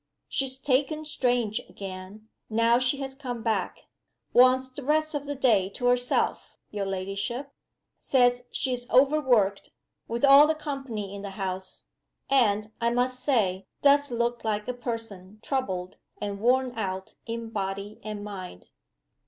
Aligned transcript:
She's 0.27 0.57
taken 0.57 1.05
strange 1.05 1.59
again, 1.69 2.29
now 2.49 2.79
she 2.79 3.01
has 3.01 3.13
come 3.13 3.43
back. 3.43 3.85
Wants 4.33 4.67
the 4.67 4.81
rest 4.83 5.13
of 5.13 5.27
the 5.27 5.35
day 5.35 5.69
to 5.77 5.85
herself, 5.85 6.57
your 6.71 6.87
ladyship. 6.87 7.51
Says 7.99 8.45
she's 8.51 8.89
overworked, 8.89 9.69
with 10.07 10.25
all 10.25 10.47
the 10.47 10.55
company 10.55 11.13
in 11.13 11.21
the 11.21 11.29
house 11.37 11.85
and, 12.31 12.71
I 12.81 12.89
must 12.89 13.19
say, 13.19 13.67
does 13.83 14.09
look 14.09 14.43
like 14.43 14.67
a 14.67 14.73
person 14.73 15.37
troubled 15.43 15.97
and 16.19 16.39
worn 16.39 16.71
out 16.75 17.13
in 17.27 17.51
body 17.51 17.99
and 18.03 18.23
mind." 18.23 18.69